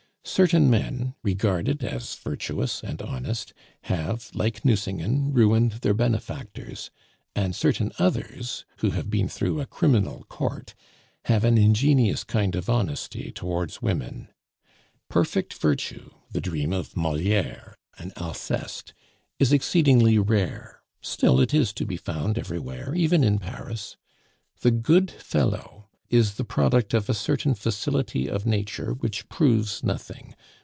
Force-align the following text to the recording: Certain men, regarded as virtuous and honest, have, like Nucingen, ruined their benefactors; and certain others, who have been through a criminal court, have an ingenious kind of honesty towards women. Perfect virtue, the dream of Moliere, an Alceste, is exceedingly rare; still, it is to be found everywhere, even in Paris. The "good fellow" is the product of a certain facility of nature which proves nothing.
Certain 0.23 0.69
men, 0.69 1.15
regarded 1.23 1.83
as 1.83 2.13
virtuous 2.15 2.83
and 2.83 3.01
honest, 3.01 3.53
have, 3.85 4.29
like 4.35 4.63
Nucingen, 4.63 5.33
ruined 5.33 5.71
their 5.81 5.95
benefactors; 5.95 6.91
and 7.35 7.55
certain 7.55 7.91
others, 7.97 8.63
who 8.77 8.91
have 8.91 9.09
been 9.09 9.27
through 9.27 9.59
a 9.59 9.65
criminal 9.65 10.23
court, 10.29 10.75
have 11.25 11.43
an 11.43 11.57
ingenious 11.57 12.23
kind 12.23 12.55
of 12.55 12.69
honesty 12.69 13.31
towards 13.31 13.81
women. 13.81 14.29
Perfect 15.09 15.55
virtue, 15.55 16.11
the 16.31 16.39
dream 16.39 16.71
of 16.71 16.95
Moliere, 16.95 17.75
an 17.97 18.13
Alceste, 18.15 18.93
is 19.39 19.51
exceedingly 19.51 20.19
rare; 20.19 20.81
still, 21.01 21.41
it 21.41 21.51
is 21.53 21.73
to 21.73 21.85
be 21.85 21.97
found 21.97 22.37
everywhere, 22.37 22.93
even 22.95 23.23
in 23.23 23.39
Paris. 23.39 23.97
The 24.61 24.71
"good 24.71 25.09
fellow" 25.09 25.79
is 26.11 26.33
the 26.33 26.43
product 26.43 26.93
of 26.93 27.07
a 27.09 27.13
certain 27.13 27.53
facility 27.55 28.27
of 28.29 28.45
nature 28.45 28.93
which 28.95 29.29
proves 29.29 29.81
nothing. 29.81 30.35